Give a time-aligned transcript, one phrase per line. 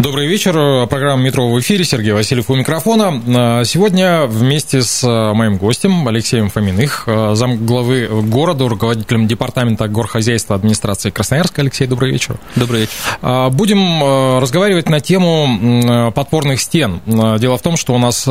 [0.00, 0.88] Добрый вечер.
[0.88, 1.84] Программа «Метро» в эфире.
[1.84, 3.62] Сергей Васильев у микрофона.
[3.64, 11.62] Сегодня вместе с моим гостем Алексеем Фоминых, замглавы города, руководителем департамента горхозяйства администрации Красноярска.
[11.62, 12.38] Алексей, добрый вечер.
[12.56, 13.50] Добрый вечер.
[13.50, 17.00] Будем разговаривать на тему подпорных стен.
[17.06, 18.24] Дело в том, что у нас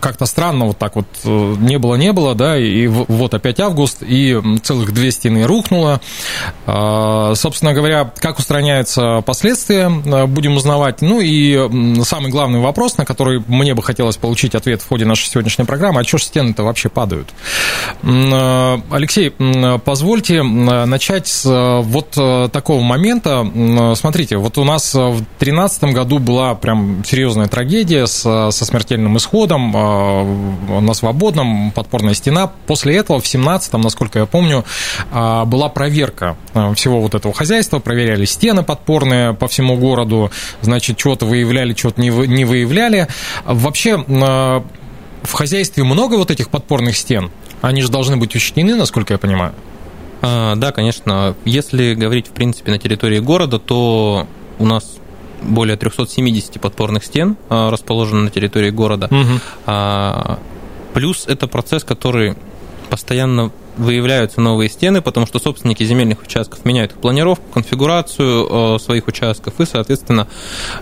[0.00, 4.94] как-то странно вот так вот не было-не было, да, и вот опять август, и целых
[4.94, 6.00] две стены рухнуло.
[6.64, 9.90] Собственно говоря, как устраняются последствия,
[10.26, 10.93] будем узнавать.
[11.00, 15.28] Ну и самый главный вопрос, на который мне бы хотелось получить ответ в ходе нашей
[15.28, 17.28] сегодняшней программы, а что ж стены-то вообще падают?
[18.02, 19.30] Алексей,
[19.84, 21.44] позвольте начать с
[21.82, 22.10] вот
[22.52, 23.46] такого момента.
[23.96, 30.94] Смотрите, вот у нас в 2013 году была прям серьезная трагедия со смертельным исходом на
[30.94, 32.50] Свободном, подпорная стена.
[32.66, 34.64] После этого в 2017, насколько я помню,
[35.12, 36.36] была проверка
[36.74, 42.08] всего вот этого хозяйства, проверяли стены подпорные по всему городу, значит, что-то выявляли, что-то не,
[42.08, 43.08] не выявляли.
[43.44, 47.30] Вообще, в хозяйстве много вот этих подпорных стен?
[47.62, 49.54] Они же должны быть учтены, насколько я понимаю.
[50.20, 51.34] А, да, конечно.
[51.44, 54.26] Если говорить, в принципе, на территории города, то
[54.58, 54.96] у нас
[55.40, 59.08] более 370 подпорных стен а, расположено на территории города.
[59.10, 60.38] Угу.
[60.94, 62.36] Плюс это процесс, который
[62.88, 69.60] постоянно выявляются новые стены, потому что собственники земельных участков меняют планировку, конфигурацию э, своих участков
[69.60, 70.26] и, соответственно,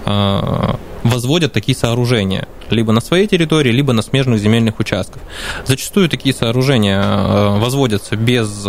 [0.04, 5.22] э, возводят такие сооружения либо на своей территории, либо на смежных земельных участках.
[5.66, 8.66] Зачастую такие сооружения э, возводятся без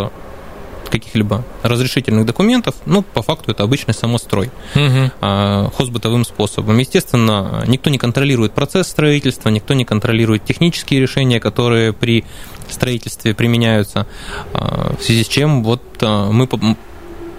[0.94, 5.72] каких-либо разрешительных документов, ну, по факту это обычный самострой угу.
[5.76, 6.78] хозбытовым способом.
[6.78, 12.26] Естественно, никто не контролирует процесс строительства, никто не контролирует технические решения, которые при
[12.70, 14.06] строительстве применяются,
[14.54, 16.48] а, в связи с чем вот а, мы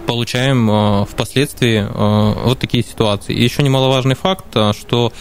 [0.06, 1.86] получаем впоследствии
[2.44, 3.34] вот такие ситуации.
[3.34, 4.44] И еще немаловажный факт,
[4.78, 5.12] что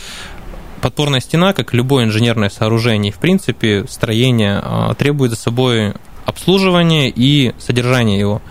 [0.81, 4.61] подпорная стена, как любое инженерное сооружение, в принципе, строение
[4.97, 5.93] требует за собой
[6.25, 8.41] обслуживание и содержание его.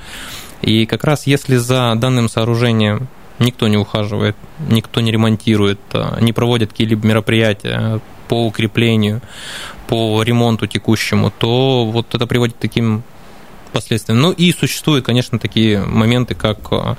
[0.62, 4.36] И как раз если за данным сооружением никто не ухаживает,
[4.68, 9.20] никто не ремонтирует, а, не проводит какие-либо мероприятия по укреплению,
[9.88, 13.02] по ремонту текущему, то вот это приводит к таким
[13.72, 14.20] последствиям.
[14.20, 16.96] Ну и существуют, конечно, такие моменты, как а,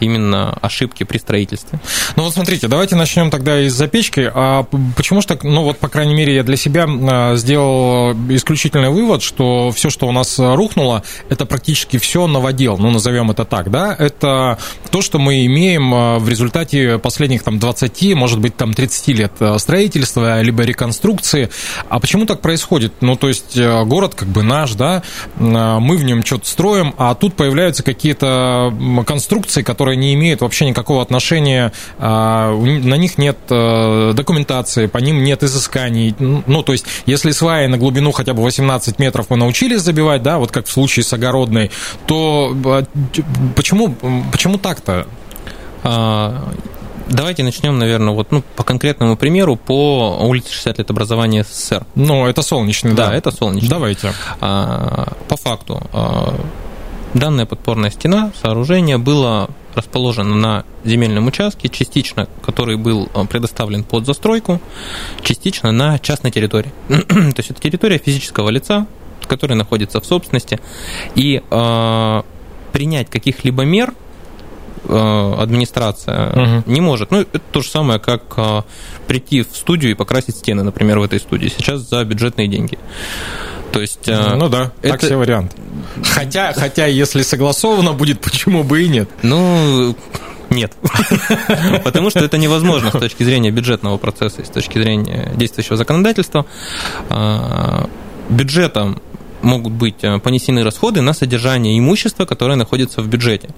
[0.00, 1.80] именно ошибки при строительстве.
[2.16, 4.30] Ну вот смотрите, давайте начнем тогда из запечки.
[4.32, 4.64] А
[4.96, 9.22] почему же так, ну вот, по крайней мере, я для себя а, сделал исключительный вывод,
[9.22, 13.94] что все, что у нас рухнуло, это практически все новодел, ну назовем это так, да,
[13.98, 14.58] это
[14.90, 20.40] то, что мы имеем в результате последних там 20, может быть, там 30 лет строительства,
[20.40, 21.50] либо реконструкции.
[21.88, 22.94] А почему так происходит?
[23.00, 25.02] Ну, то есть город как бы наш, да,
[25.36, 28.72] мы в нем что-то строим, а тут появляются какие-то
[29.06, 35.24] конструкции, которые не имеют вообще никакого отношения, а, на них нет э, документации, по ним
[35.24, 36.14] нет изысканий.
[36.18, 40.38] Ну, то есть, если сваи на глубину хотя бы 18 метров мы научились забивать, да,
[40.38, 41.70] вот как в случае с огородной,
[42.06, 42.84] то а,
[43.56, 43.94] почему,
[44.30, 45.06] почему так-то?
[47.12, 51.86] А, давайте начнем, наверное, вот ну, по конкретному примеру по улице 60 лет образования СССР.
[51.94, 53.08] Ну, это солнечный, да.
[53.08, 53.68] Да, это солнечный.
[53.68, 54.12] Давайте.
[54.40, 55.82] По факту,
[57.14, 64.06] данная подпорная стена, сооружение было расположена на земельном участке, частично который был э, предоставлен под
[64.06, 64.60] застройку,
[65.22, 66.72] частично на частной территории.
[66.88, 68.86] То есть это территория физического лица,
[69.26, 70.60] которая находится в собственности,
[71.14, 72.22] и э,
[72.72, 73.94] принять каких-либо мер
[74.88, 76.62] администрация угу.
[76.66, 77.10] не может.
[77.10, 78.62] Ну, это то же самое, как э,
[79.06, 81.48] прийти в студию и покрасить стены, например, в этой студии.
[81.48, 82.78] Сейчас за бюджетные деньги.
[83.72, 84.92] То есть, э, ну да, это...
[84.92, 85.56] так все вариант.
[86.04, 89.08] Хотя, хотя, если согласовано будет, почему бы и нет?
[89.22, 89.96] Ну,
[90.50, 90.72] нет.
[91.84, 96.44] Потому что это невозможно с точки зрения бюджетного процесса и с точки зрения действующего законодательства.
[97.08, 97.88] А,
[98.28, 99.00] бюджетом
[99.40, 103.48] могут быть э, понесены расходы на содержание имущества, которое находится в бюджете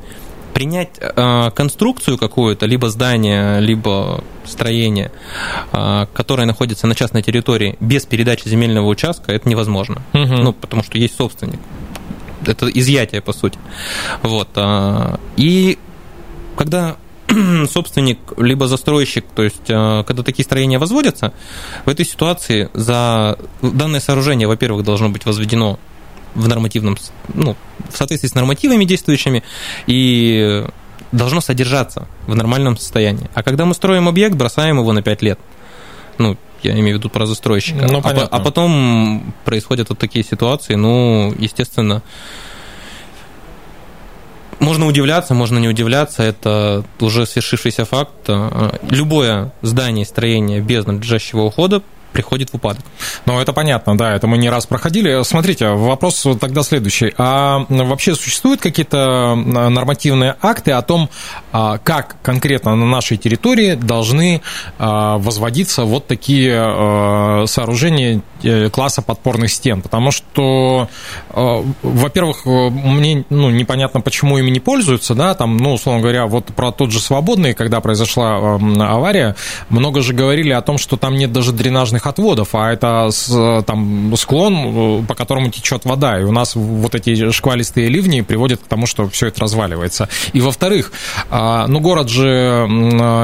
[0.54, 5.10] принять э, конструкцию какую-то, либо здание, либо строение,
[5.72, 10.02] э, которое находится на частной территории без передачи земельного участка, это невозможно.
[10.14, 10.42] Угу.
[10.42, 11.58] Ну, потому что есть собственник.
[12.46, 13.58] Это изъятие, по сути.
[14.22, 14.48] Вот.
[14.54, 15.76] Э, и
[16.56, 16.96] когда
[17.68, 21.32] собственник, либо застройщик, то есть когда такие строения возводятся,
[21.84, 25.80] в этой ситуации за данное сооружение, во-первых, должно быть возведено
[26.34, 26.96] в нормативном,
[27.32, 27.56] ну,
[27.90, 29.42] в соответствии с нормативами действующими,
[29.86, 30.64] и
[31.12, 33.30] должно содержаться в нормальном состоянии.
[33.34, 35.38] А когда мы строим объект, бросаем его на 5 лет.
[36.18, 37.86] Ну, я имею в виду про застройщика.
[37.90, 42.02] Ну, а, а потом происходят вот такие ситуации, ну, естественно,
[44.60, 48.30] можно удивляться, можно не удивляться, это уже свершившийся факт.
[48.88, 51.82] Любое здание, строение без надлежащего ухода
[52.14, 52.84] приходит в упадок.
[53.26, 55.22] Ну, это понятно, да, это мы не раз проходили.
[55.24, 57.12] Смотрите, вопрос тогда следующий.
[57.18, 61.10] А вообще существуют какие-то нормативные акты о том,
[61.52, 64.40] а, как конкретно на нашей территории должны
[64.78, 69.82] а, возводиться вот такие а, сооружения э, класса подпорных стен?
[69.82, 70.88] Потому что,
[71.32, 76.70] во-первых, мне ну, непонятно, почему ими не пользуются, да, там, ну, условно говоря, вот про
[76.70, 79.34] тот же Свободный, когда произошла авария,
[79.68, 83.10] много же говорили о том, что там нет даже дренажных естественных отводов, а это
[83.66, 88.60] там склон, э, по которому течет вода, и у нас вот эти шквалистые ливни приводят
[88.60, 90.08] к тому, что все это разваливается.
[90.32, 90.92] И во-вторых,
[91.30, 92.24] а, ну город же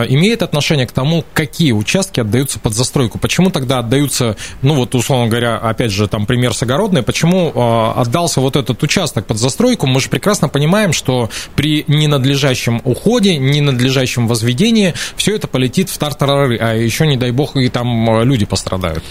[0.09, 3.19] имеет отношение к тому, какие участки отдаются под застройку.
[3.19, 7.95] Почему тогда отдаются, ну вот условно говоря, опять же там пример с огородной, почему а,
[7.97, 9.87] отдался вот этот участок под застройку?
[9.87, 16.59] Мы же прекрасно понимаем, что при ненадлежащем уходе, ненадлежащем возведении все это полетит в тартарары,
[16.59, 19.03] а еще не дай бог и там люди пострадают страдают?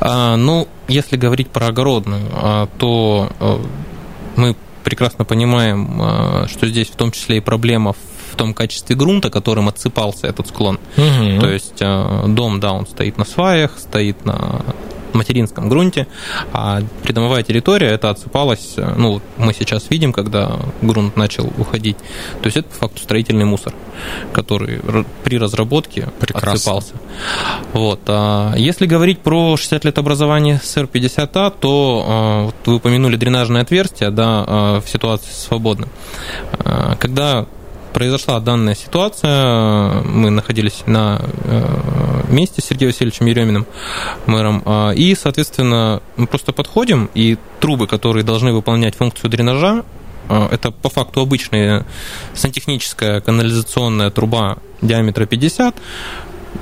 [0.00, 3.60] А, ну, если говорить про огородную, а, то а,
[4.36, 9.30] мы прекрасно понимаем, а, что здесь в том числе и проблема в том качестве грунта,
[9.30, 10.78] которым отсыпался этот склон.
[10.96, 11.40] Угу.
[11.40, 14.62] То есть дом, да, он стоит на сваях, стоит на
[15.16, 16.06] материнском грунте,
[16.52, 21.96] а придомовая территория это отсыпалось, ну, мы сейчас видим, когда грунт начал уходить,
[22.40, 23.74] то есть это по факту строительный мусор,
[24.32, 24.80] который
[25.24, 26.52] при разработке Прекрасно.
[26.52, 26.92] отсыпался.
[27.72, 28.00] Вот.
[28.06, 34.10] А если говорить про 60 лет образования СР-50А, то а, вот вы упомянули дренажное отверстие,
[34.10, 35.88] да, а, в ситуации свободно.
[36.98, 37.46] Когда
[37.96, 40.02] произошла данная ситуация.
[40.02, 43.66] Мы находились на э, месте с Сергеем Васильевичем Ереминым,
[44.26, 49.82] мэром, а, и, соответственно, мы просто подходим, и трубы, которые должны выполнять функцию дренажа,
[50.28, 51.86] а, это по факту обычная
[52.34, 55.74] сантехническая канализационная труба диаметра 50.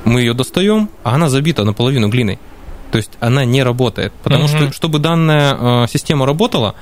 [0.05, 2.39] Мы ее достаем, а она забита наполовину глиной.
[2.93, 4.13] То есть она не работает.
[4.23, 4.67] Потому mm-hmm.
[4.69, 6.77] что, чтобы данная а, система работала,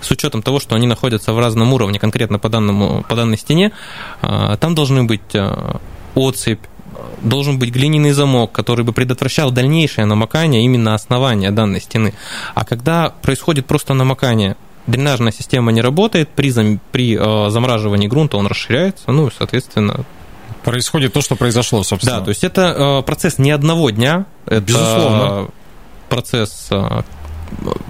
[0.00, 3.72] с учетом того, что они находятся в разном уровне, конкретно по, данному, по данной стене,
[4.22, 5.80] а, там должны быть а,
[6.14, 6.60] отсыпь,
[7.22, 12.14] должен быть глиняный замок, который бы предотвращал дальнейшее намокание именно основания данной стены.
[12.54, 14.56] А когда происходит просто намокание,
[14.86, 20.04] дренажная система не работает, при, зам, при э, замораживании грунта он расширяется, ну и, соответственно,
[20.64, 22.18] происходит то, что произошло, собственно.
[22.18, 25.48] Да, то есть это э, процесс не одного дня, это Безусловно.
[26.08, 26.68] процесс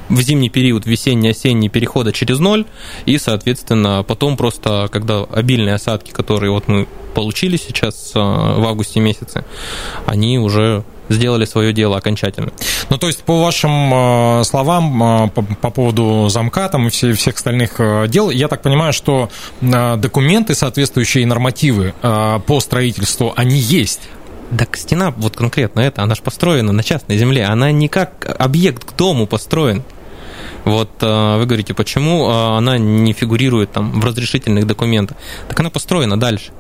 [0.09, 2.65] в зимний период, весенний-осенний перехода через ноль,
[3.07, 9.01] и, соответственно, потом просто, когда обильные осадки, которые вот мы получили сейчас э, в августе
[9.01, 9.45] месяце,
[10.05, 12.53] они уже сделали свое дело окончательно.
[12.91, 17.13] Ну, то есть, по вашим э, словам, э, по, по поводу замка там и все,
[17.15, 19.31] всех остальных дел, я так понимаю, что
[19.61, 24.01] документы, соответствующие нормативы по строительству, они есть.
[24.57, 28.85] Так стена, вот конкретно эта, она же построена на частной земле, она не как объект
[28.85, 29.83] к дому построен.
[30.65, 35.17] Вот э, вы говорите, почему э, она не фигурирует там в разрешительных документах?
[35.49, 36.53] Так она построена дальше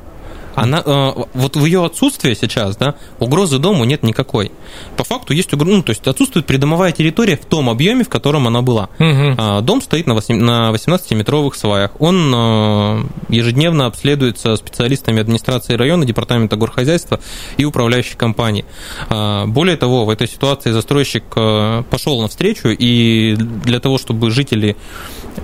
[0.56, 4.50] она, э, вот в ее отсутствие сейчас, да, угрозы дому нет никакой.
[4.96, 8.46] По факту есть угроза, ну, то есть отсутствует придомовая территория в том объеме, в котором
[8.46, 8.88] она была.
[8.98, 9.62] Угу.
[9.62, 11.90] Дом стоит на 18-метровых сваях.
[11.98, 17.20] Он э, ежедневно обследуется специалистами администрации района, департамента горхозяйства
[17.58, 18.64] и управляющей компании.
[19.10, 24.76] А, более того, в этой ситуации застройщик э, пошел навстречу, и для того, чтобы жители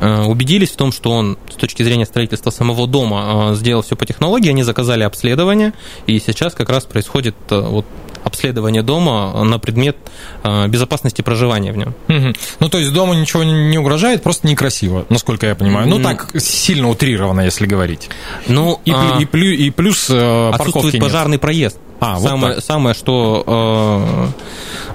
[0.01, 4.49] убедились в том, что он с точки зрения строительства самого дома сделал все по технологии,
[4.49, 5.73] они заказали начале обследования,
[6.07, 7.85] и сейчас как раз происходит э, вот
[8.25, 9.97] обследование дома на предмет
[10.45, 11.95] э, безопасности проживания в нем.
[12.09, 12.35] Угу.
[12.61, 15.89] Ну, то есть дому ничего не угрожает, просто некрасиво, насколько я понимаю.
[15.89, 18.09] Ну, так сильно утрированно, если говорить.
[18.47, 19.19] Ну, и, а...
[19.21, 21.79] и, плюс, и плюс э, отсутствует пожарный проезд.
[22.01, 23.45] А, самое, вот самое, что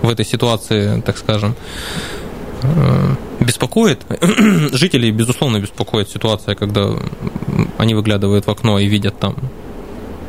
[0.02, 1.56] э, в этой ситуации, так скажем,
[2.64, 4.00] э, беспокоит.
[4.74, 6.90] Жителей, безусловно, беспокоит ситуация, когда
[7.78, 9.36] они выглядывают в окно и видят там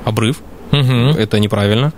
[0.05, 0.41] обрыв,
[0.73, 1.19] угу.
[1.19, 1.93] это неправильно.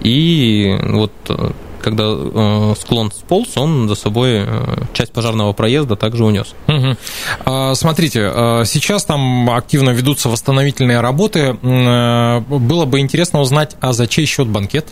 [0.00, 1.50] И вот э,
[1.82, 6.54] когда э, склон сполз, он за собой э, часть пожарного проезда также унес.
[6.68, 6.96] Угу.
[7.44, 11.58] А, смотрите, а, сейчас там активно ведутся восстановительные работы.
[11.60, 14.86] Э, было бы интересно узнать, а за чей счет банкет?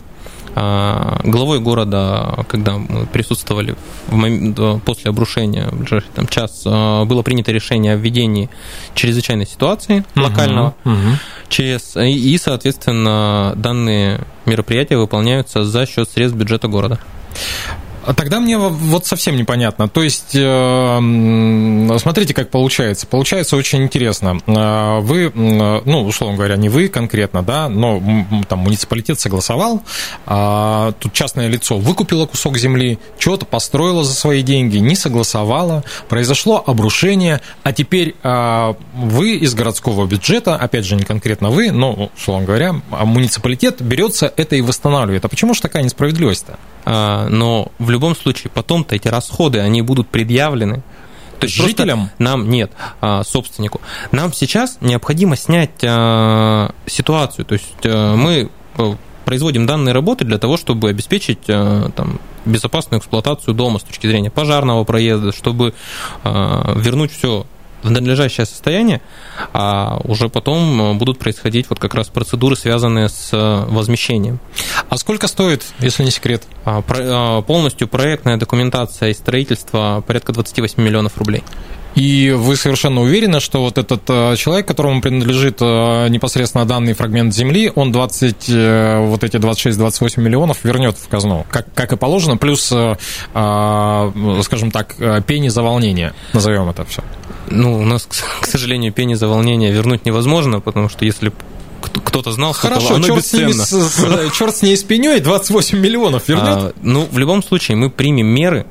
[0.55, 3.75] А, главой города, когда мы присутствовали
[4.09, 8.49] момент, после обрушения, в ближайший там, час, а, было принято решение о введении
[8.93, 11.17] чрезвычайной ситуации локального угу, угу.
[11.49, 16.99] ЧС, и, соответственно, данные мероприятия выполняются за счет средств бюджета города.
[18.05, 19.87] А тогда мне вот совсем непонятно.
[19.87, 23.05] То есть, э, смотрите, как получается.
[23.07, 24.39] Получается очень интересно.
[24.47, 28.01] Э, вы, ну, условно говоря, не вы конкретно, да, но
[28.47, 29.83] там муниципалитет согласовал,
[30.25, 36.63] а тут частное лицо выкупило кусок земли, что-то построило за свои деньги, не согласовало, произошло
[36.65, 42.45] обрушение, а теперь а, вы из городского бюджета, опять же, не конкретно вы, но, условно
[42.45, 45.25] говоря, муниципалитет берется это и восстанавливает.
[45.25, 46.57] А почему же такая несправедливость-то?
[46.85, 50.83] А, но в любом случае потом-то эти расходы, они будут предъявлены.
[51.39, 52.11] То есть жителям?
[52.19, 52.71] Нам нет,
[53.01, 53.81] а, собственнику.
[54.11, 57.45] Нам сейчас необходимо снять а, ситуацию.
[57.45, 58.95] То есть мы э,
[59.25, 64.83] производим данные работы для того, чтобы обеспечить там, безопасную эксплуатацию дома с точки зрения пожарного
[64.83, 65.73] проезда, чтобы
[66.23, 67.45] вернуть все
[67.83, 69.01] в надлежащее состояние,
[69.53, 74.39] а уже потом э, будут происходить вот как раз процедуры, связанные с э, возмещением.
[74.89, 76.43] А сколько стоит, если не секрет?
[76.65, 81.43] А, а, полностью проектная документация и строительство порядка 28 миллионов рублей.
[81.95, 87.71] И вы совершенно уверены, что вот этот э, человек, которому принадлежит непосредственно данный фрагмент земли,
[87.73, 88.49] он 20,
[89.07, 94.95] вот эти 26-28 миллионов вернет в казну, как, как и положено, плюс, скажем так,
[95.25, 97.01] пени за волнение, назовем это все.
[97.51, 98.07] Ну, у нас,
[98.41, 101.31] к сожалению, пени за волнение вернуть невозможно, потому что если
[101.81, 103.65] кто-то знал, Хорошо, оно черт бесценно.
[103.65, 106.47] С, с, черт с ней с пеней, 28 миллионов вернет?
[106.47, 108.65] А, ну, в любом случае, мы примем меры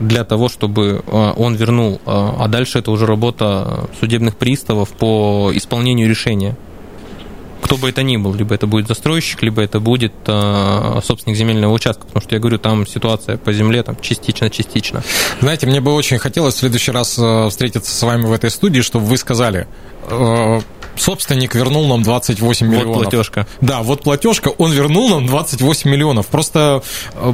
[0.00, 5.50] для того, чтобы а, он вернул, а, а дальше это уже работа судебных приставов по
[5.54, 6.56] исполнению решения
[7.70, 11.72] кто бы это ни был, либо это будет застройщик, либо это будет э, собственник земельного
[11.72, 15.04] участка, потому что я говорю, там ситуация по земле там частично-частично.
[15.40, 18.80] Знаете, мне бы очень хотелось в следующий раз э, встретиться с вами в этой студии,
[18.80, 19.68] чтобы вы сказали,
[20.08, 20.60] э,
[21.00, 22.86] собственник вернул нам 28 миллионов.
[22.88, 23.46] Вот платежка.
[23.60, 26.26] Да, вот платежка, он вернул нам 28 миллионов.
[26.26, 26.82] Просто
[27.14, 27.32] э,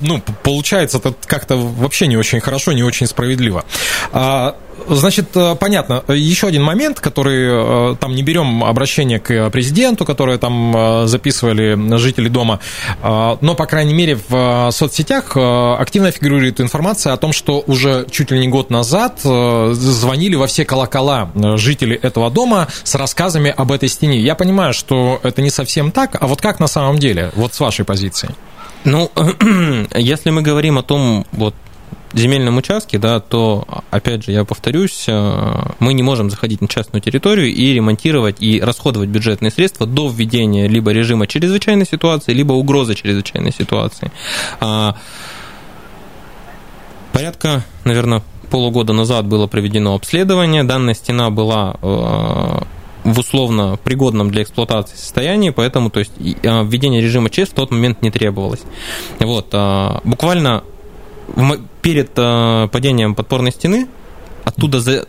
[0.00, 3.64] ну, получается это как-то вообще не очень хорошо, не очень справедливо.
[4.12, 4.56] А,
[4.88, 6.04] Значит, э, понятно.
[6.08, 11.96] Еще один момент, который э, там не берем обращение к президенту, которое там э, записывали
[11.96, 12.60] жители дома,
[13.02, 18.38] но, по крайней мере, в соцсетях активно фигурирует информация о том, что уже чуть ли
[18.38, 24.20] не год назад звонили во все колокола жители этого дома с рассказами об этой стене.
[24.20, 27.60] Я понимаю, что это не совсем так, а вот как на самом деле, вот с
[27.60, 28.34] вашей позиции?
[28.84, 29.10] Ну,
[29.94, 31.54] если мы говорим о том, вот
[32.14, 37.02] земельном участке, да, то, опять же, я повторюсь, э, мы не можем заходить на частную
[37.02, 42.94] территорию и ремонтировать и расходовать бюджетные средства до введения либо режима чрезвычайной ситуации, либо угрозы
[42.94, 44.12] чрезвычайной ситуации.
[44.60, 44.96] А,
[47.12, 50.62] порядка, наверное, полугода назад было проведено обследование.
[50.62, 52.60] Данная стена была э,
[53.04, 57.72] в условно пригодном для эксплуатации состоянии, поэтому то есть, э, введение режима ЧС в тот
[57.72, 58.62] момент не требовалось.
[59.18, 59.52] Вот,
[60.04, 60.62] буквально
[61.82, 63.88] перед э, падением подпорной стены
[64.44, 65.06] оттуда за,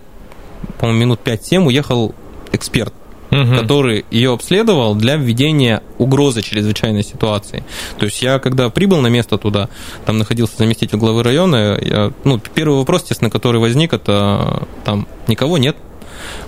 [0.79, 2.15] по-моему, минут 5-7 уехал
[2.51, 2.93] эксперт,
[3.31, 3.55] угу.
[3.55, 7.63] который ее обследовал для введения угрозы чрезвычайной ситуации.
[7.99, 9.69] То есть я, когда прибыл на место туда,
[10.05, 15.57] там находился заместитель главы района, я, ну, первый вопрос, естественно, который возник, это там никого
[15.57, 15.77] нет,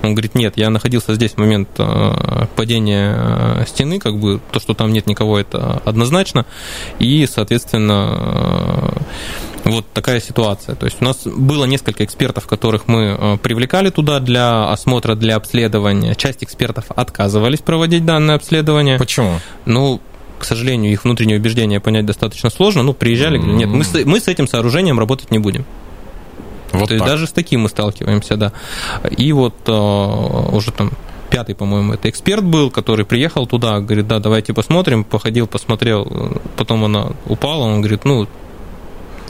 [0.01, 4.59] он говорит, нет, я находился здесь в момент э, падения э, стены, как бы то,
[4.59, 6.45] что там нет никого, это однозначно.
[6.99, 8.95] И, соответственно,
[9.65, 10.75] э, вот такая ситуация.
[10.75, 16.15] То есть у нас было несколько экспертов, которых мы привлекали туда для осмотра, для обследования.
[16.15, 18.97] Часть экспертов отказывались проводить данное обследование.
[18.97, 19.39] Почему?
[19.65, 20.01] Ну,
[20.39, 22.81] к сожалению, их внутреннее убеждение понять достаточно сложно.
[22.81, 25.65] Ну, приезжали, говорили, нет, мы с, мы с этим сооружением работать не будем.
[26.71, 26.91] Вот То так.
[26.91, 28.51] есть даже с таким мы сталкиваемся, да.
[29.09, 30.91] И вот э, уже там
[31.29, 36.85] пятый, по-моему, это эксперт был, который приехал туда, говорит, да, давайте посмотрим, походил, посмотрел, потом
[36.85, 38.27] она упала, он говорит, ну,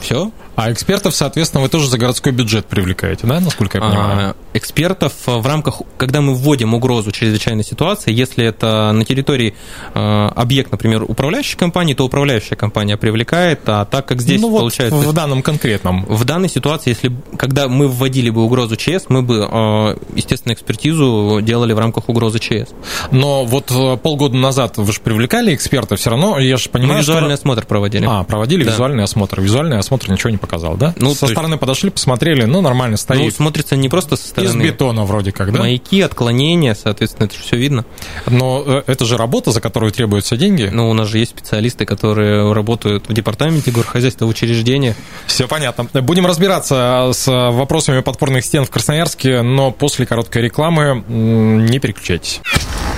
[0.00, 0.30] Все.
[0.56, 4.30] А экспертов, соответственно, вы тоже за городской бюджет привлекаете, да, насколько я понимаю?
[4.30, 9.54] А, экспертов в рамках, когда мы вводим угрозу чрезвычайной ситуации, если это на территории
[9.94, 14.96] э, объект, например, управляющей компании, то управляющая компания привлекает, а так как здесь ну, получается...
[14.96, 16.04] Вот в данном конкретном.
[16.04, 21.40] В данной ситуации, если когда мы вводили бы угрозу ЧС, мы бы, э, естественно, экспертизу
[21.42, 22.70] делали в рамках угрозы ЧС.
[23.12, 27.00] Но вот э, полгода назад вы же привлекали эксперта, все равно, я же понимаю, мы
[27.00, 27.34] визуальный что...
[27.34, 28.06] осмотр проводили.
[28.06, 28.72] А, проводили да.
[28.72, 29.40] визуальный осмотр.
[29.40, 30.94] Визуальный осмотр ничего не показал, да?
[30.96, 31.60] Ну, со стороны есть...
[31.60, 33.20] подошли, посмотрели, ну, нормально стоит.
[33.20, 34.62] Ну, смотрится не просто со стороны.
[34.62, 35.60] Из бетона вроде как, да?
[35.60, 37.84] Маяки, отклонения, соответственно, это все видно.
[38.26, 40.70] Но э, это же работа, за которую требуются деньги.
[40.72, 44.94] Ну, у нас же есть специалисты, которые работают в департаменте горхозяйства, в учреждении.
[45.26, 45.84] Все понятно.
[46.02, 52.40] Будем разбираться с вопросами подпорных стен в Красноярске, но после короткой рекламы не переключайтесь.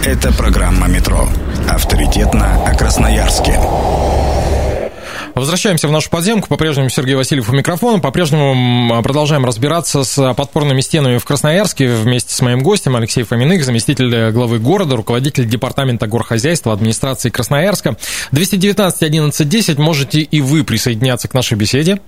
[0.04, 1.28] Это программа «Метро».
[1.68, 3.60] Авторитетно о Красноярске.
[5.34, 6.48] Возвращаемся в нашу подземку.
[6.48, 8.00] По-прежнему Сергей Васильев у микрофона.
[8.00, 14.30] По-прежнему продолжаем разбираться с подпорными стенами в Красноярске вместе с моим гостем Алексеем Фоминых, заместитель
[14.30, 17.96] главы города, руководитель департамента горхозяйства администрации Красноярска.
[18.32, 19.78] 219 11 10.
[19.78, 22.00] Можете и вы присоединяться к нашей беседе.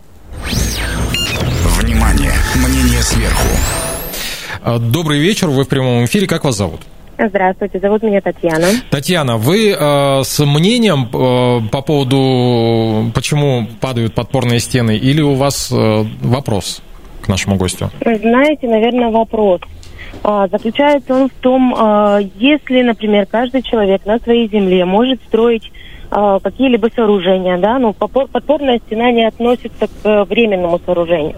[1.78, 2.32] Внимание!
[2.56, 3.48] Мнение сверху.
[4.78, 5.48] Добрый вечер.
[5.48, 6.26] Вы в прямом эфире.
[6.26, 6.82] Как вас зовут?
[7.18, 8.66] Здравствуйте, зовут меня Татьяна.
[8.90, 15.70] Татьяна, вы э, с мнением э, по поводу, почему падают подпорные стены, или у вас
[15.70, 16.82] э, вопрос
[17.22, 17.90] к нашему гостю?
[18.00, 19.60] Знаете, наверное, вопрос.
[20.22, 25.70] А, заключается он в том, а, если, например, каждый человек на своей земле может строить
[26.10, 31.36] а, какие-либо сооружения, да, ну, подпорная стена не относится к временному сооружению.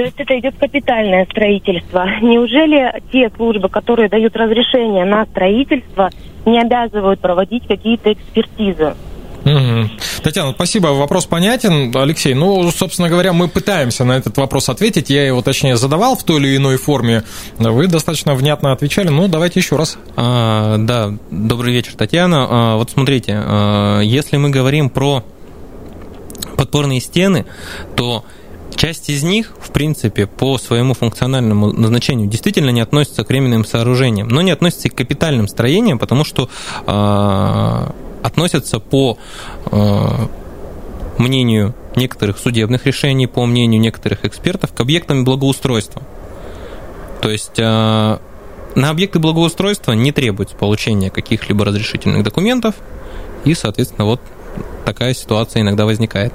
[0.00, 2.06] То есть это идет капитальное строительство.
[2.22, 6.08] Неужели те службы, которые дают разрешение на строительство,
[6.46, 8.94] не обязывают проводить какие-то экспертизы?
[9.44, 9.90] Угу.
[10.22, 11.94] Татьяна, спасибо, вопрос понятен.
[11.94, 15.10] Алексей, ну, собственно говоря, мы пытаемся на этот вопрос ответить.
[15.10, 17.22] Я его, точнее, задавал в той или иной форме.
[17.58, 19.08] Вы достаточно внятно отвечали.
[19.08, 19.98] Ну, давайте еще раз.
[20.16, 22.46] А, да, добрый вечер, Татьяна.
[22.48, 25.22] А, вот смотрите, а, если мы говорим про
[26.56, 27.44] подпорные стены,
[27.96, 28.24] то
[28.80, 34.28] Часть из них, в принципе, по своему функциональному назначению действительно не относится к временным сооружениям,
[34.28, 36.48] но не относится и к капитальным строениям, потому что
[36.86, 37.90] э,
[38.22, 39.18] относятся по
[39.66, 40.08] э,
[41.18, 46.00] мнению некоторых судебных решений, по мнению некоторых экспертов, к объектам благоустройства.
[47.20, 52.76] То есть э, на объекты благоустройства не требуется получения каких-либо разрешительных документов,
[53.44, 54.22] и, соответственно, вот
[54.86, 56.32] такая ситуация иногда возникает.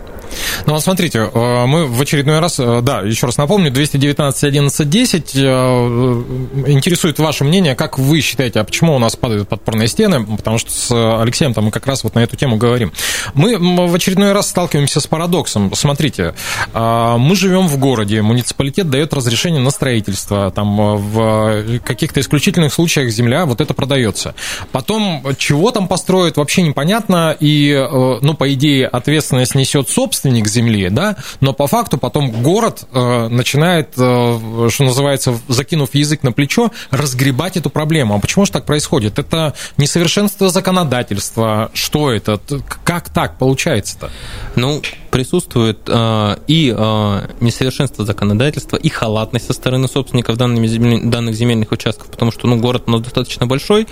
[0.65, 4.89] Ну вот смотрите, э, мы в очередной раз, э, да, еще раз напомню, 219 11
[4.89, 10.57] 10, интересует ваше мнение, как вы считаете, а почему у нас падают подпорные стены, потому
[10.57, 12.91] что с Алексеем там мы как раз вот на эту тему говорим.
[13.33, 13.57] Мы
[13.87, 15.73] в очередной раз сталкиваемся с парадоксом.
[15.75, 16.33] Смотрите,
[16.73, 23.09] э, мы живем в городе, муниципалитет дает разрешение на строительство, там в каких-то исключительных случаях
[23.09, 24.35] земля вот это продается.
[24.71, 27.73] Потом, чего там построят, вообще непонятно, и,
[28.21, 33.27] ну, по идее, ответственность несет собственник, собственник земли, да, но по факту потом город э,
[33.27, 38.15] начинает, э, что называется, закинув язык на плечо, разгребать эту проблему.
[38.15, 39.19] А почему же так происходит?
[39.19, 41.69] Это несовершенство законодательства.
[41.73, 42.39] Что это?
[42.83, 44.09] Как так получается-то?
[44.55, 51.35] Ну, присутствует э, и э, несовершенство законодательства, и халатность со стороны собственников данными земель, данных
[51.35, 53.87] земельных участков, потому что ну, город у нас достаточно большой,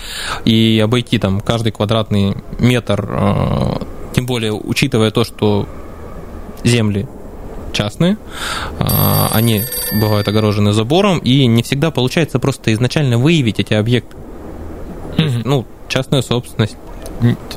[0.46, 3.78] и обойти там каждый квадратный метр, э,
[4.16, 5.68] тем более учитывая то, что
[6.64, 7.08] земли
[7.74, 8.18] частные,
[8.80, 9.62] а, они
[10.00, 14.16] бывают огорожены забором, и не всегда получается просто изначально выявить эти объекты.
[15.18, 15.24] Mm-hmm.
[15.24, 16.78] Есть, ну, частная собственность.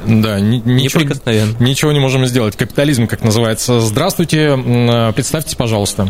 [0.07, 1.03] Да, ничего,
[1.61, 2.57] ничего не можем сделать.
[2.57, 3.81] Капитализм, как называется.
[3.81, 6.09] Здравствуйте, а, представьтесь, пожалуйста.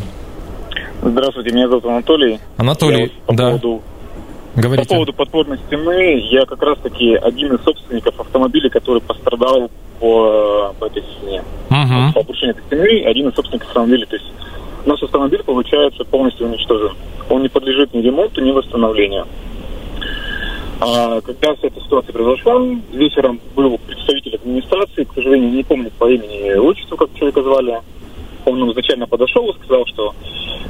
[1.03, 2.39] Здравствуйте, меня зовут Анатолий.
[2.57, 3.47] Анатолий, по да.
[3.49, 3.83] Поводу,
[4.57, 4.88] Говорите.
[4.88, 10.85] По поводу подпорной стены, я как раз-таки один из собственников автомобиля, который пострадал по, по
[10.87, 11.42] этой стене.
[11.69, 12.12] Uh-huh.
[12.14, 14.07] По обрушению этой стены один из собственников автомобиля.
[14.07, 14.33] То есть
[14.87, 16.97] наш автомобиль, получается, полностью уничтожен.
[17.29, 19.27] Он не подлежит ни ремонту, ни восстановлению.
[20.81, 22.61] А, когда вся эта ситуация произошла,
[22.92, 27.81] вечером был представитель администрации, к сожалению, не помню по имени и отчеству, как человека звали.
[28.47, 30.15] Он изначально подошел и сказал, что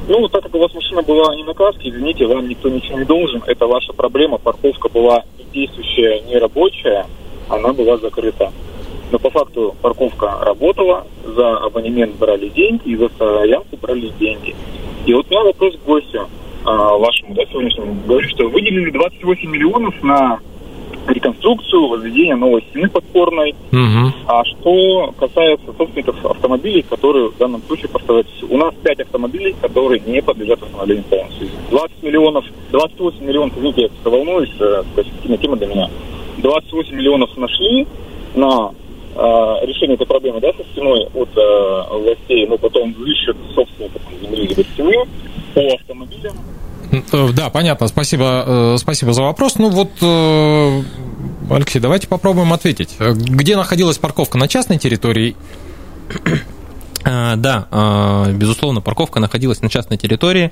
[0.07, 3.05] ну, так как у вас машина была не на каске, извините, вам никто ничего не
[3.05, 7.05] должен, это ваша проблема, парковка была не действующая, не рабочая,
[7.49, 8.51] она была закрыта.
[9.11, 14.55] Но по факту парковка работала, за абонемент брали деньги, и за стоянку брали деньги.
[15.05, 16.27] И вот у меня вопрос к гостю
[16.65, 17.95] а, вашему, да, сегодняшнему.
[18.05, 20.39] Говорю, что выделили 28 миллионов на
[21.07, 23.55] реконструкцию, возведение новой стены подпорной.
[23.71, 24.13] Угу.
[24.27, 28.27] А что касается собственников автомобилей, которые в данном случае поставляют...
[28.49, 31.47] У нас 5 автомобилей, которые не подлежат восстановлению полностью.
[31.71, 35.89] 20 миллионов, 28 миллионов, извините, я просто волнуюсь, э, это тема для меня.
[36.37, 37.87] 28 миллионов нашли
[38.35, 38.71] на
[39.15, 39.19] э,
[39.65, 44.63] решение этой проблемы, да, со стеной от э, властей, но потом взыщут собственников земли либо
[44.63, 45.05] стены
[45.57, 46.37] по автомобилям
[47.11, 47.87] Э, да, понятно.
[47.87, 49.55] Спасибо, э, спасибо за вопрос.
[49.57, 50.83] Ну вот, э,
[51.49, 52.95] Алексей, давайте попробуем ответить.
[52.99, 55.35] Где находилась парковка на частной территории?
[57.03, 60.51] Да, безусловно, парковка находилась на частной территории,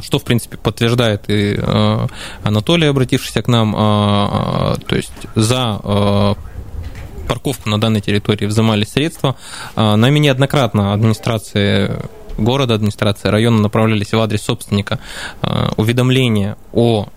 [0.00, 1.58] что, в принципе, подтверждает и
[2.42, 3.72] Анатолий, обратившийся к нам.
[4.86, 6.36] То есть за
[7.28, 9.36] парковку на данной территории взимались средства.
[9.76, 12.00] Нами неоднократно администрация
[12.40, 14.98] города, администрации района направлялись в адрес собственника
[15.42, 17.08] э, уведомления о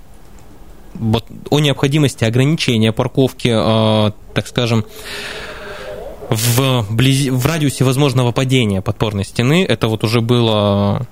[1.49, 4.85] о необходимости ограничения парковки, э, так скажем,
[6.29, 7.29] в, близ...
[7.29, 9.65] в радиусе возможного падения подпорной стены.
[9.67, 11.05] Это вот уже было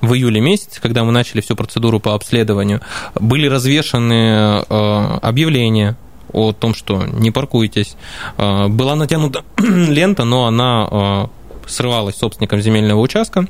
[0.00, 2.80] в июле месяце, когда мы начали всю процедуру по обследованию.
[3.14, 5.96] Были развешаны э, объявления
[6.32, 7.96] о том, что не паркуйтесь.
[8.38, 11.28] Была натянута лента, но она
[11.70, 13.46] срывалась собственником земельного участка.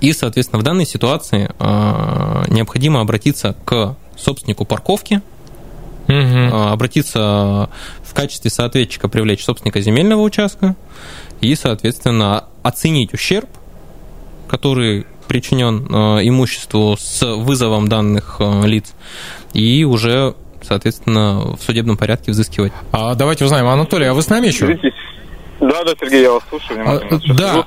[0.00, 5.20] И, соответственно, в данной ситуации э, необходимо обратиться к собственнику парковки,
[6.08, 6.56] угу.
[6.56, 7.68] обратиться
[8.02, 10.76] в качестве соответчика, привлечь собственника земельного участка
[11.40, 13.48] и, соответственно, оценить ущерб,
[14.48, 18.92] который причинен э, имуществу с вызовом данных лиц,
[19.52, 22.72] и уже, соответственно, в судебном порядке взыскивать.
[22.92, 24.78] А давайте узнаем, Анатолий, а вы с нами еще?
[25.60, 26.82] Да, да, Сергей, я вас слушаю.
[26.86, 27.00] А,
[27.34, 27.66] да.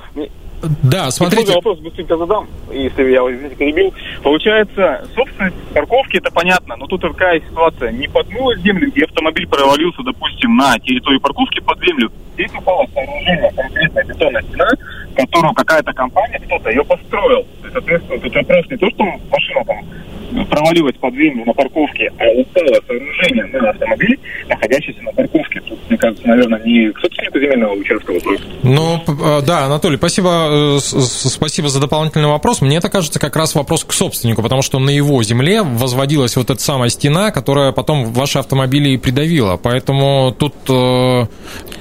[0.83, 1.53] Да, смотрите.
[1.53, 3.93] вопрос быстренько задам, если я, извините, перебил.
[4.23, 7.91] Получается, собственность парковки, это понятно, но тут такая ситуация.
[7.91, 12.11] Не подмыло землю, где автомобиль провалился, допустим, на территории парковки под землю.
[12.33, 14.69] Здесь упало сооружение, конкретная бетонная стена,
[15.15, 17.45] которую какая-то компания, кто-то ее построил.
[17.61, 22.11] То есть, соответственно, тут вопрос не то, что машина там провалилась под землю на парковке,
[22.19, 25.61] а упало сооружение на автомобиль, находящийся на парковке.
[25.61, 28.41] Тут, мне кажется, наверное, не к собственнику земельного участка вопрос.
[28.63, 32.61] Ну, а, да, Анатолий, спасибо, э, спасибо за дополнительный вопрос.
[32.61, 36.49] Мне это кажется как раз вопрос к собственнику, потому что на его земле возводилась вот
[36.49, 39.57] эта самая стена, которая потом ваши автомобили и придавила.
[39.57, 41.25] Поэтому тут, э,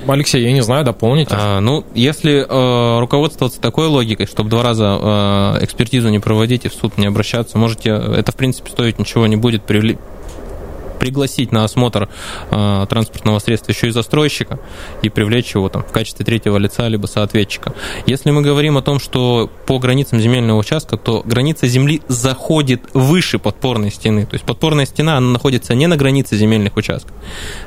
[0.07, 1.35] Алексей, я не знаю, дополните.
[1.37, 6.69] А, ну, если э, руководствоваться такой логикой, чтобы два раза э, экспертизу не проводить и
[6.69, 9.63] в суд не обращаться, можете это, в принципе, стоить ничего не будет,
[11.07, 12.09] пригласить на осмотр
[12.51, 14.59] э, транспортного средства еще и застройщика
[15.03, 17.75] и привлечь его там в качестве третьего лица либо соответчика.
[18.07, 23.38] Если мы говорим о том, что по границам земельного участка, то граница земли заходит выше
[23.38, 24.27] подпорной стены.
[24.27, 27.14] То есть подпорная стена она находится не на границе земельных участков,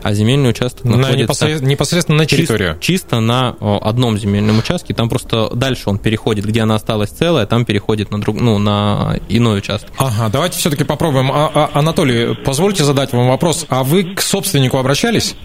[0.03, 2.77] а земельный участок на находится непосредственно на территорию.
[2.81, 4.93] Чисто, чисто на одном земельном участке.
[4.93, 9.15] Там просто дальше он переходит, где она осталась целая, там переходит на, друг, ну, на
[9.29, 9.91] иной участок.
[9.97, 11.31] Ага, давайте все-таки попробуем.
[11.31, 13.65] А, а, Анатолий, позвольте задать вам вопрос.
[13.69, 15.35] А вы к собственнику обращались?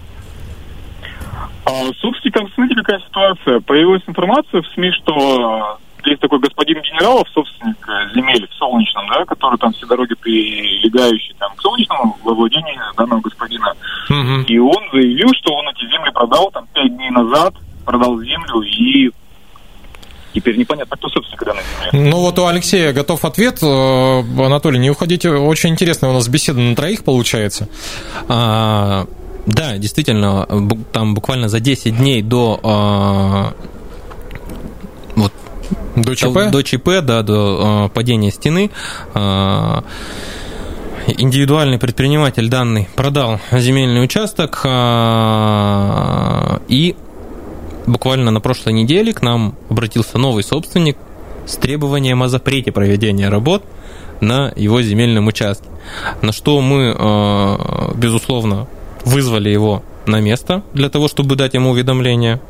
[1.65, 3.59] А, собственникам, смотрите, какая ситуация.
[3.61, 9.25] Появилась информация в СМИ, что есть такой господин генералов, собственник э, земель в Солнечном, да,
[9.25, 13.73] который там все дороги прилегающие там к Солнечному во владении данного господина.
[14.09, 14.45] Угу.
[14.47, 19.11] И он заявил, что он эти земли продал там пять дней назад, продал землю и
[20.35, 22.09] Теперь непонятно, кто собственно данной земли.
[22.09, 23.59] Ну вот у Алексея готов ответ.
[23.63, 25.29] Э, Анатолий, не уходите.
[25.29, 27.69] Очень интересно у нас беседа на троих получается.
[28.27, 29.07] А,
[29.45, 30.45] да, действительно,
[30.91, 33.53] там буквально за 10 дней до а,
[35.15, 35.31] вот
[35.95, 36.51] до ЧП?
[36.51, 38.71] До ЧП, да, до а, падения стены.
[39.13, 39.85] А,
[41.07, 46.97] индивидуальный предприниматель данный продал земельный участок а, и
[47.87, 50.97] буквально на прошлой неделе к нам обратился новый собственник
[51.45, 53.63] с требованием о запрете проведения работ
[54.21, 55.67] на его земельном участке.
[56.21, 58.67] На что мы, э, безусловно,
[59.03, 62.41] вызвали его на место для того, чтобы дать ему уведомление.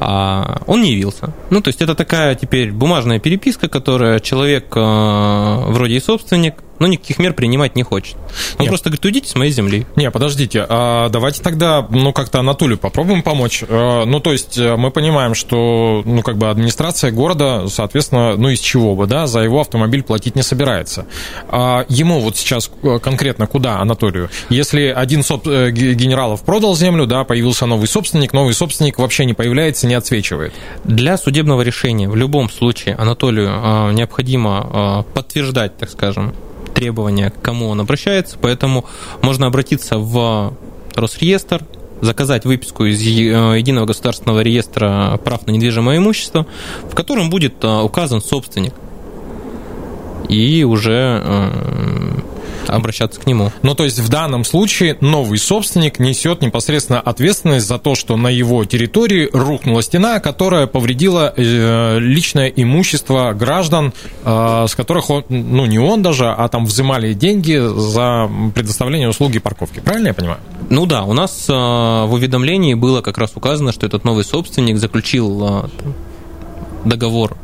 [0.00, 1.32] А он не явился.
[1.50, 6.88] Ну, то есть это такая теперь бумажная переписка, которая человек э, вроде и собственник, но
[6.88, 8.16] никаких мер принимать не хочет.
[8.58, 8.68] Он Нет.
[8.70, 9.86] просто говорит, уйдите с моей земли.
[9.94, 13.62] Не, подождите, а давайте тогда, ну, как-то Анатолию попробуем помочь.
[13.68, 18.48] А, ну, то есть э, мы понимаем, что, ну, как бы администрация города, соответственно, ну,
[18.48, 21.06] из чего бы, да, за его автомобиль платить не собирается.
[21.48, 24.28] А ему вот сейчас э, конкретно куда, Анатолию?
[24.48, 29.86] Если один э, генералов продал землю, да, появился новый собственник, новый собственник вообще не появляется,
[29.86, 30.52] не отсвечивает.
[30.82, 36.34] Для судебного решения в любом случае Анатолию необходимо подтверждать, так скажем,
[36.72, 38.84] требования, к кому он обращается, поэтому
[39.22, 40.54] можно обратиться в
[40.94, 41.64] Росреестр,
[42.02, 46.46] заказать выписку из э, Единого государственного реестра прав на недвижимое имущество,
[46.90, 48.74] в котором будет э, указан собственник.
[50.28, 51.50] И уже э,
[52.68, 53.50] обращаться к нему.
[53.62, 58.28] Ну, то есть в данном случае новый собственник несет непосредственно ответственность за то, что на
[58.28, 63.92] его территории рухнула стена, которая повредила личное имущество граждан,
[64.24, 69.80] с которых он, ну, не он даже, а там взимали деньги за предоставление услуги парковки.
[69.80, 70.38] Правильно я понимаю?
[70.70, 74.78] Ну да, у нас э, в уведомлении было как раз указано, что этот новый собственник
[74.78, 75.68] заключил э,
[76.84, 77.36] договор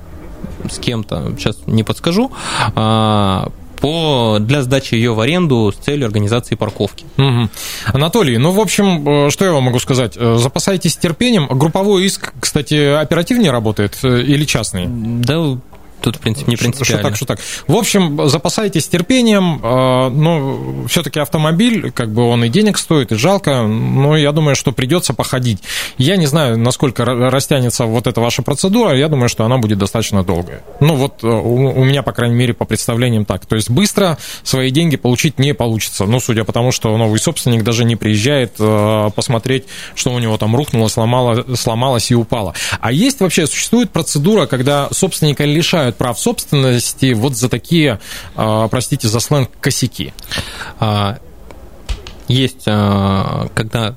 [0.70, 2.32] с кем-то, сейчас не подскажу,
[2.74, 7.04] а, по, для сдачи ее в аренду с целью организации парковки.
[7.16, 7.48] Угу.
[7.94, 10.14] Анатолий, ну, в общем, э, что я вам могу сказать?
[10.14, 11.46] Запасайтесь терпением.
[11.48, 14.86] Групповой иск, кстати, оперативнее работает или частный?
[14.88, 15.58] Да,
[16.00, 17.00] Тут, в принципе, не принципиально.
[17.00, 17.40] Что так, что так.
[17.66, 19.60] В общем, запасайтесь терпением.
[19.62, 23.62] А, но все-таки автомобиль, как бы он и денег стоит, и жалко.
[23.62, 25.62] Но я думаю, что придется походить.
[25.96, 28.96] Я не знаю, насколько растянется вот эта ваша процедура.
[28.96, 30.62] Я думаю, что она будет достаточно долгая.
[30.80, 33.46] Ну, вот э, у меня, по крайней мере, по представлениям так.
[33.46, 36.04] То есть быстро свои деньги получить не получится.
[36.04, 40.36] Ну, судя по тому, что новый собственник даже не приезжает э, посмотреть, что у него
[40.36, 42.54] там рухнуло, сломало, сломалось и упало.
[42.80, 47.98] А есть вообще, существует процедура, когда собственника лишают лишают прав собственности вот за такие,
[48.36, 50.12] а, простите за сленг, косяки?
[50.78, 51.18] А,
[52.28, 53.96] есть, а, когда,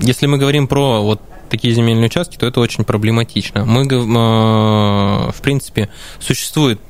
[0.00, 3.64] если мы говорим про вот такие земельные участки, то это очень проблематично.
[3.66, 6.80] Мы, в принципе, существует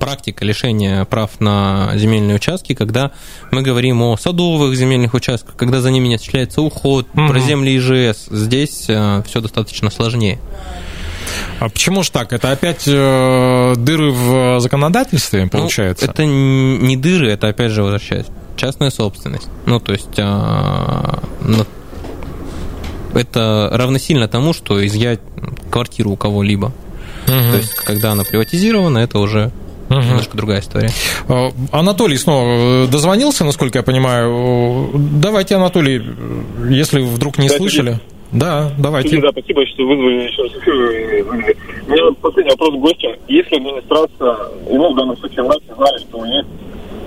[0.00, 3.10] практика лишения прав на земельные участки, когда
[3.50, 7.28] мы говорим о садовых земельных участках, когда за ними не осуществляется уход, угу.
[7.28, 8.28] про земли ИЖС.
[8.30, 10.38] Здесь все достаточно сложнее.
[11.60, 12.32] А почему же так?
[12.32, 16.06] Это опять э, дыры в законодательстве, ну, получается?
[16.06, 18.26] Ну, это не дыры, это опять же возвращаясь.
[18.56, 19.48] Частная собственность.
[19.66, 21.64] Ну, то есть э,
[23.14, 25.20] это равносильно тому, что изъять
[25.70, 26.72] квартиру у кого-либо.
[27.26, 27.50] Угу.
[27.50, 29.52] То есть, когда она приватизирована, это уже
[29.90, 30.00] Угу.
[30.00, 30.90] Немножко другая история.
[31.28, 34.90] Э, Анатолий снова э, дозвонился, насколько я понимаю.
[34.94, 36.04] Давайте, Анатолий,
[36.68, 37.98] если вдруг не слышали.
[38.32, 39.20] Да, давайте.
[39.20, 40.52] Да, спасибо, что вызвали еще раз.
[41.86, 43.12] У меня последний вопрос к гостям.
[43.26, 44.36] Если администрация,
[44.70, 46.48] ну, в данном случае власти знали, что есть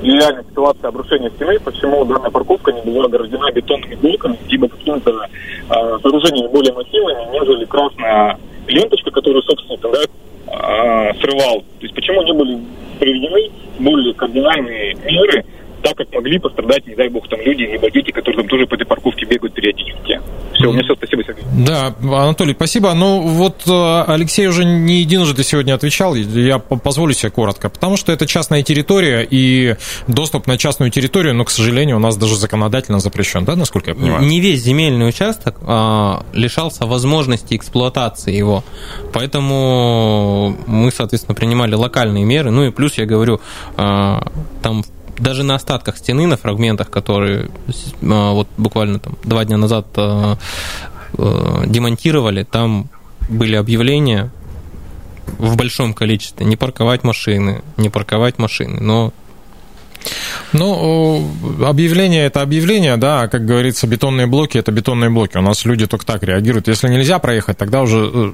[0.02, 6.00] реальная ситуация обрушения стены, почему данная парковка не была ограждена бетонными блоками, либо какими-то э,
[6.02, 10.00] сооружениями более массивными, нежели красная ленточка, которую собственник да,
[10.48, 11.60] э, срывал.
[11.60, 12.60] То есть почему не были
[13.00, 15.46] приведены более кардинальные меры,
[15.82, 18.76] так как могли пострадать, не дай бог, там люди, либо дети, которые там тоже по
[18.76, 20.20] этой парковке бегают периодически.
[20.54, 21.44] Все, у меня все, спасибо, Сергей.
[21.66, 22.94] Да, Анатолий, спасибо.
[22.94, 28.12] Ну, вот э, Алексей уже не единожды сегодня отвечал, я позволю себе коротко, потому что
[28.12, 29.76] это частная территория, и
[30.08, 33.96] доступ на частную территорию, ну, к сожалению, у нас даже законодательно запрещен, да, насколько я
[33.96, 34.24] понимаю?
[34.24, 38.64] Не весь земельный участок а, лишался возможности эксплуатации его,
[39.14, 43.40] поэтому мы, соответственно, принимали локальные меры, ну и плюс, я говорю,
[43.78, 44.28] а,
[44.62, 44.84] там
[45.22, 47.50] даже на остатках стены, на фрагментах, которые
[48.02, 50.38] а, вот буквально там два дня назад а,
[51.18, 52.90] а, демонтировали, там
[53.30, 54.32] были объявления
[55.38, 56.46] в большом количестве.
[56.46, 59.14] Не парковать машины, не парковать машины, но
[60.54, 61.30] ну,
[61.64, 65.38] объявление это объявление, да, как говорится, бетонные блоки это бетонные блоки.
[65.38, 66.68] У нас люди только так реагируют.
[66.68, 68.34] Если нельзя проехать, тогда уже э,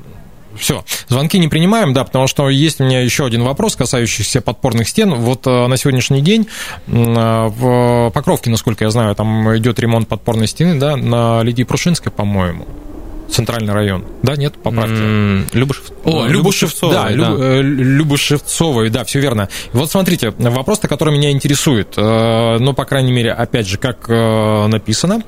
[0.57, 4.89] все, звонки не принимаем, да, потому что есть у меня еще один вопрос, касающийся подпорных
[4.89, 5.13] стен.
[5.13, 6.47] Вот э, на сегодняшний день
[6.87, 12.11] э, в Покровке, насколько я знаю, там идет ремонт подпорной стены, да, на Лидии Прушинской,
[12.11, 12.65] по-моему
[13.29, 14.05] центральный район.
[14.23, 14.95] Да, нет, поправьте.
[14.95, 15.91] Mm, Любушев...
[16.03, 17.11] О, Любушевцовой, да, да.
[17.11, 17.39] Люб...
[17.39, 19.49] Э, Любушевцовой, да, все верно.
[19.73, 24.67] Вот смотрите, вопрос, который меня интересует, э, ну, по крайней мере, опять же, как э,
[24.67, 25.23] написано,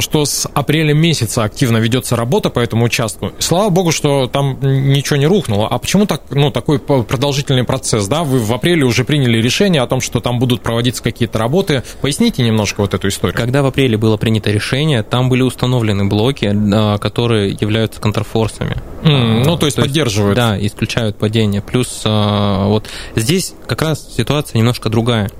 [0.00, 3.32] что с апреля месяца активно ведется работа по этому участку.
[3.38, 5.68] Слава богу, что там ничего не рухнуло.
[5.68, 8.24] А почему так, ну, такой продолжительный процесс, да?
[8.24, 11.82] Вы в апреле уже приняли решение о том, что там будут проводиться какие-то работы.
[12.00, 13.36] Поясните немножко вот эту историю.
[13.36, 16.50] Когда в апреле было принято решение, там были установлены блоки,
[16.98, 18.76] которые являются контрфорсами.
[19.02, 20.36] Mm, ну, то есть то поддерживают.
[20.36, 21.62] Есть, да, исключают падение.
[21.62, 25.30] Плюс а, вот здесь как раз ситуация немножко другая.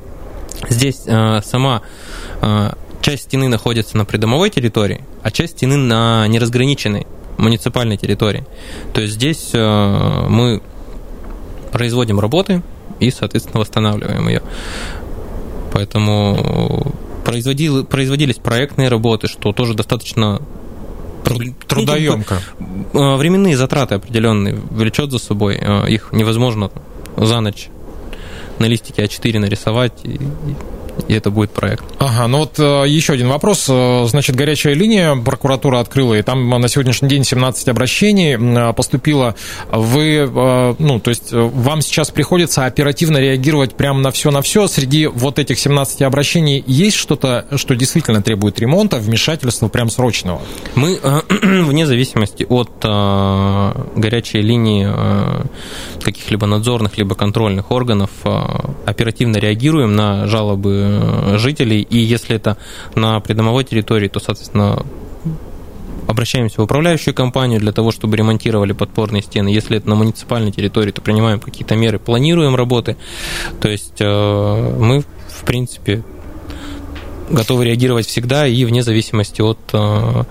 [0.68, 1.82] Здесь а, сама
[3.00, 7.06] часть стены находится на придомовой территории, а часть стены на неразграниченной
[7.38, 8.44] муниципальной территории.
[8.92, 10.60] То есть здесь мы
[11.72, 12.62] производим работы
[13.00, 14.42] и, соответственно, восстанавливаем ее.
[15.72, 16.94] Поэтому
[17.26, 20.40] производил, производились проектные работы, что тоже достаточно
[21.66, 22.40] трудоемко.
[22.94, 26.70] А, временные затраты определенные влечет за собой, а, их невозможно
[27.16, 27.68] за ночь
[28.58, 30.18] на листике А4 нарисовать и,
[31.08, 31.84] и это будет проект.
[31.98, 33.66] Ага, ну вот э, еще один вопрос.
[33.68, 39.34] Э, значит, горячая линия прокуратура открыла, и там на сегодняшний день 17 обращений э, поступило.
[39.70, 40.28] Вы,
[40.78, 44.66] ну, то есть вам сейчас приходится оперативно реагировать прямо на все на все.
[44.68, 50.40] Среди вот этих 17 обращений есть что-то, что действительно требует ремонта, вмешательства прям срочного?
[50.74, 50.98] Мы,
[51.42, 52.70] вне зависимости от
[53.96, 54.88] горячей линии
[56.02, 58.10] каких-либо надзорных, либо контрольных органов,
[58.84, 60.85] оперативно реагируем на жалобы
[61.38, 62.56] жителей, и если это
[62.94, 64.84] на придомовой территории, то, соответственно,
[66.06, 69.48] обращаемся в управляющую компанию для того, чтобы ремонтировали подпорные стены.
[69.48, 72.96] Если это на муниципальной территории, то принимаем какие-то меры, планируем работы.
[73.60, 76.04] То есть э, мы, в принципе,
[77.30, 80.24] готовы реагировать всегда и вне зависимости от э,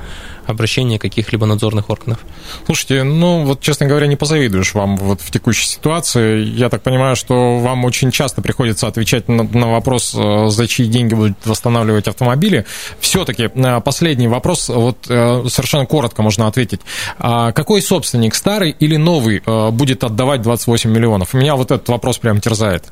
[0.47, 2.19] обращения каких-либо надзорных органов.
[2.65, 6.43] Слушайте, ну вот, честно говоря, не позавидуешь вам вот в текущей ситуации.
[6.43, 10.87] Я так понимаю, что вам очень часто приходится отвечать на, на вопрос, э, за чьи
[10.87, 12.65] деньги будут восстанавливать автомобили.
[12.99, 16.81] Все-таки э, последний вопрос, вот э, совершенно коротко можно ответить.
[17.19, 21.33] А какой собственник, старый или новый, будет отдавать 28 миллионов?
[21.33, 22.85] Меня вот этот вопрос прям терзает.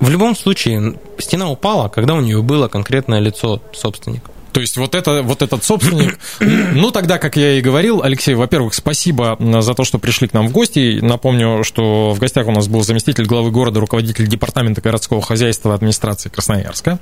[0.00, 4.30] В любом случае, стена упала, когда у нее было конкретное лицо собственника.
[4.54, 6.18] То есть вот, это, вот этот собственник...
[6.74, 10.48] Ну, тогда, как я и говорил, Алексей, во-первых, спасибо за то, что пришли к нам
[10.48, 10.98] в гости.
[11.00, 16.28] Напомню, что в гостях у нас был заместитель главы города, руководитель департамента городского хозяйства администрации
[16.28, 16.98] Красноярска.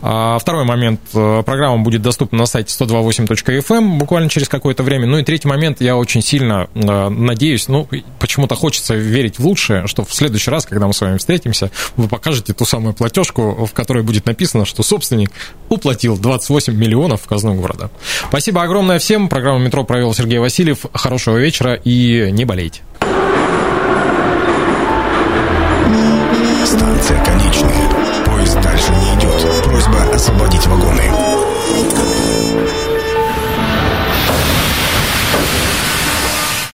[0.00, 1.00] А, второй момент.
[1.12, 5.06] Э, программа будет доступна на сайте 128.fm эм буквально через какое-то время.
[5.06, 5.80] Ну и третий момент.
[5.80, 7.86] Я очень сильно э, надеюсь, ну,
[8.18, 12.08] почему-то хочется верить в лучшее, что в следующий раз, когда мы с вами встретимся, вы
[12.08, 15.30] покажете ту самую платежку, в которой будет написано, что собственник
[15.68, 17.90] уплатил 28 миллионов миллионов в казну города.
[18.28, 19.28] Спасибо огромное всем.
[19.28, 20.86] Программу «Метро» провел Сергей Васильев.
[20.92, 22.82] Хорошего вечера и не болейте.
[26.64, 28.24] Станция конечная.
[28.24, 29.64] Поезд дальше не идет.
[29.64, 30.94] Просьба освободить вагон.